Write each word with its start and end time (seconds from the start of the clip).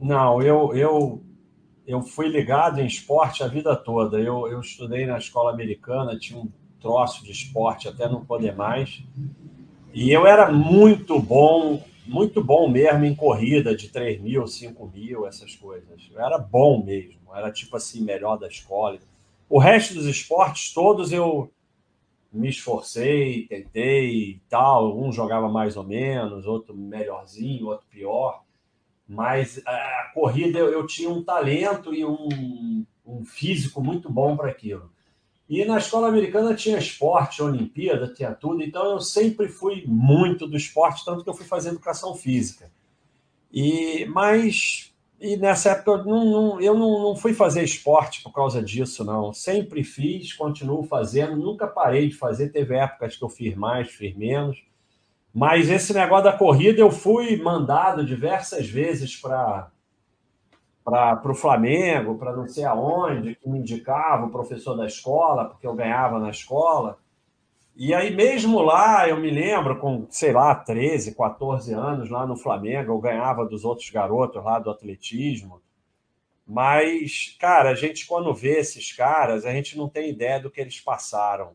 Não, 0.00 0.40
eu, 0.40 0.74
eu, 0.74 1.22
eu 1.86 2.02
fui 2.02 2.28
ligado 2.28 2.80
em 2.80 2.86
esporte 2.86 3.42
a 3.42 3.46
vida 3.46 3.76
toda. 3.76 4.18
Eu, 4.18 4.48
eu 4.48 4.60
estudei 4.60 5.04
na 5.04 5.18
escola 5.18 5.52
americana, 5.52 6.18
tinha 6.18 6.40
um 6.40 6.48
troço 6.80 7.22
de 7.22 7.30
esporte 7.32 7.86
até 7.86 8.08
não 8.08 8.24
poder 8.24 8.56
mais. 8.56 9.02
E 9.92 10.10
eu 10.10 10.26
era 10.26 10.50
muito 10.50 11.20
bom, 11.20 11.84
muito 12.06 12.42
bom 12.42 12.68
mesmo 12.68 13.04
em 13.04 13.14
corrida 13.14 13.76
de 13.76 13.88
3 13.88 14.20
mil, 14.20 14.46
5 14.46 14.90
mil, 14.94 15.26
essas 15.26 15.54
coisas. 15.54 16.08
Eu 16.10 16.20
era 16.24 16.38
bom 16.38 16.82
mesmo, 16.82 17.34
era 17.34 17.52
tipo 17.52 17.76
assim, 17.76 18.00
melhor 18.02 18.38
da 18.38 18.48
escola. 18.48 18.98
O 19.48 19.58
resto 19.58 19.94
dos 19.94 20.06
esportes 20.06 20.72
todos 20.72 21.12
eu 21.12 21.50
me 22.32 22.48
esforcei, 22.48 23.46
tentei 23.48 24.30
e 24.30 24.42
tal. 24.48 24.98
Um 24.98 25.12
jogava 25.12 25.48
mais 25.48 25.76
ou 25.76 25.84
menos, 25.84 26.46
outro 26.46 26.74
melhorzinho, 26.74 27.66
outro 27.66 27.86
pior. 27.90 28.42
Mas 29.10 29.60
a 29.66 30.10
corrida 30.14 30.56
eu, 30.56 30.70
eu 30.70 30.86
tinha 30.86 31.10
um 31.10 31.20
talento 31.20 31.92
e 31.92 32.04
um, 32.04 32.86
um 33.04 33.24
físico 33.24 33.82
muito 33.82 34.08
bom 34.08 34.36
para 34.36 34.48
aquilo. 34.48 34.88
E 35.48 35.64
na 35.64 35.78
escola 35.78 36.06
americana 36.06 36.54
tinha 36.54 36.78
esporte, 36.78 37.42
Olimpíada, 37.42 38.06
tinha 38.14 38.32
tudo, 38.32 38.62
então 38.62 38.92
eu 38.92 39.00
sempre 39.00 39.48
fui 39.48 39.82
muito 39.84 40.46
do 40.46 40.56
esporte, 40.56 41.04
tanto 41.04 41.24
que 41.24 41.28
eu 41.28 41.34
fui 41.34 41.44
fazer 41.44 41.70
educação 41.70 42.14
física. 42.14 42.70
E 43.52 44.06
mas 44.06 44.92
e 45.20 45.36
nessa 45.36 45.72
época 45.72 45.90
eu 45.90 46.04
não, 46.04 46.24
não, 46.24 46.60
eu 46.60 46.74
não, 46.78 47.02
não 47.02 47.16
fui 47.16 47.34
fazer 47.34 47.64
esporte 47.64 48.22
por 48.22 48.32
causa 48.32 48.62
disso, 48.62 49.04
não. 49.04 49.32
Sempre 49.32 49.82
fiz, 49.82 50.32
continuo 50.34 50.84
fazendo, 50.84 51.36
nunca 51.36 51.66
parei 51.66 52.08
de 52.08 52.14
fazer. 52.14 52.50
Teve 52.50 52.76
épocas 52.76 53.16
que 53.16 53.24
eu 53.24 53.28
fiz 53.28 53.56
mais, 53.56 53.90
fiz 53.90 54.16
menos. 54.16 54.62
Mas 55.32 55.70
esse 55.70 55.94
negócio 55.94 56.24
da 56.24 56.32
corrida 56.32 56.80
eu 56.80 56.90
fui 56.90 57.40
mandado 57.40 58.04
diversas 58.04 58.68
vezes 58.68 59.16
para 59.16 59.70
para 60.82 61.30
o 61.30 61.34
Flamengo, 61.34 62.18
para 62.18 62.34
não 62.34 62.48
sei 62.48 62.64
aonde, 62.64 63.36
que 63.36 63.48
me 63.48 63.60
indicava 63.60 64.26
o 64.26 64.30
professor 64.30 64.74
da 64.74 64.86
escola, 64.86 65.44
porque 65.44 65.66
eu 65.66 65.74
ganhava 65.74 66.18
na 66.18 66.30
escola. 66.30 66.98
E 67.76 67.94
aí, 67.94 68.14
mesmo 68.14 68.60
lá, 68.60 69.08
eu 69.08 69.16
me 69.16 69.30
lembro, 69.30 69.78
com, 69.78 70.06
sei 70.10 70.32
lá, 70.32 70.54
13, 70.54 71.14
14 71.14 71.72
anos, 71.72 72.10
lá 72.10 72.26
no 72.26 72.36
Flamengo, 72.36 72.92
eu 72.92 72.98
ganhava 72.98 73.46
dos 73.46 73.64
outros 73.64 73.88
garotos 73.90 74.42
lá 74.44 74.58
do 74.58 74.70
atletismo. 74.70 75.62
Mas, 76.46 77.36
cara, 77.38 77.70
a 77.70 77.74
gente, 77.74 78.06
quando 78.06 78.34
vê 78.34 78.58
esses 78.58 78.92
caras, 78.92 79.46
a 79.46 79.52
gente 79.52 79.78
não 79.78 79.88
tem 79.88 80.10
ideia 80.10 80.40
do 80.40 80.50
que 80.50 80.60
eles 80.60 80.80
passaram. 80.80 81.52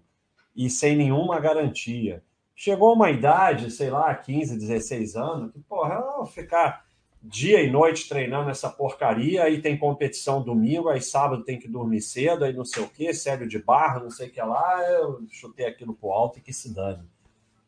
E 0.55 0.69
sem 0.69 0.95
nenhuma 0.95 1.39
garantia. 1.39 2.23
Chegou 2.55 2.93
uma 2.93 3.11
idade, 3.11 3.69
sei 3.69 3.89
lá, 3.89 4.15
15, 4.15 4.57
16 4.57 5.15
anos, 5.15 5.51
que, 5.51 5.59
porra, 5.59 5.99
vou 5.99 6.25
ficar 6.25 6.85
dia 7.21 7.61
e 7.61 7.69
noite 7.69 8.07
treinando 8.07 8.49
essa 8.49 8.69
porcaria, 8.69 9.43
aí 9.43 9.61
tem 9.61 9.77
competição 9.77 10.41
domingo, 10.41 10.89
aí 10.89 11.01
sábado 11.01 11.43
tem 11.43 11.59
que 11.59 11.67
dormir 11.67 12.01
cedo, 12.01 12.45
aí 12.45 12.53
não 12.53 12.63
sei 12.63 12.83
o 12.83 12.89
que, 12.89 13.13
sério 13.13 13.47
de 13.47 13.59
barra, 13.59 13.99
não 13.99 14.09
sei 14.09 14.27
o 14.27 14.31
que 14.31 14.41
lá, 14.41 14.81
eu 14.89 15.25
chutei 15.31 15.65
aquilo 15.65 15.93
pro 15.93 16.11
alto 16.11 16.39
e 16.39 16.41
que 16.41 16.53
se 16.53 16.73
dane. 16.73 17.03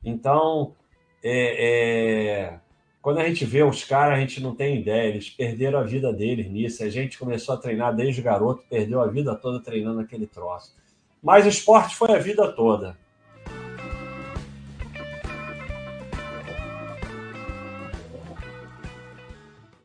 Então, 0.04 0.76
é, 1.24 2.52
é, 2.54 2.60
quando 3.02 3.20
a 3.20 3.28
gente 3.28 3.44
vê 3.46 3.64
os 3.64 3.84
caras, 3.84 4.18
a 4.18 4.22
gente 4.22 4.42
não 4.42 4.56
tem 4.56 4.80
ideia, 4.80 5.10
eles 5.10 5.30
perderam 5.30 5.80
a 5.80 5.84
vida 5.84 6.14
deles 6.14 6.50
nisso, 6.50 6.84
a 6.84 6.90
gente 6.90 7.18
começou 7.18 7.56
a 7.56 7.58
treinar 7.58 7.96
desde 7.96 8.22
garoto, 8.22 8.64
perdeu 8.70 9.02
a 9.02 9.08
vida 9.08 9.36
toda 9.36 9.60
treinando 9.60 10.00
aquele 10.00 10.28
troço. 10.28 10.76
Mas 11.22 11.46
o 11.46 11.50
esporte 11.50 11.96
foi 11.96 12.12
a 12.12 12.20
vida 12.20 12.52
toda. 12.54 12.98